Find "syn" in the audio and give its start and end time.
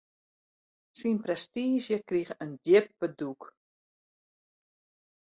1.01-1.17